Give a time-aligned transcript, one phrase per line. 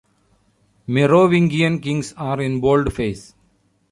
[0.87, 3.35] Merovingian kings are in boldface.